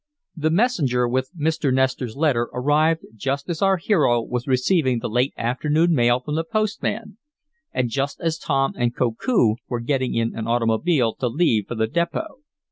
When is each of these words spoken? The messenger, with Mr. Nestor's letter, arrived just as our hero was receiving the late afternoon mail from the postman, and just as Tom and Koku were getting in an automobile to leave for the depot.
The 0.35 0.49
messenger, 0.49 1.07
with 1.07 1.29
Mr. 1.39 1.71
Nestor's 1.71 2.15
letter, 2.17 2.49
arrived 2.55 3.03
just 3.15 3.47
as 3.51 3.61
our 3.61 3.77
hero 3.77 4.19
was 4.23 4.47
receiving 4.47 4.97
the 4.97 5.07
late 5.07 5.31
afternoon 5.37 5.93
mail 5.93 6.19
from 6.19 6.33
the 6.33 6.43
postman, 6.43 7.19
and 7.71 7.87
just 7.91 8.19
as 8.19 8.39
Tom 8.39 8.73
and 8.75 8.95
Koku 8.95 9.57
were 9.69 9.79
getting 9.79 10.15
in 10.15 10.35
an 10.35 10.47
automobile 10.47 11.13
to 11.19 11.27
leave 11.27 11.67
for 11.67 11.75
the 11.75 11.85
depot. 11.85 12.39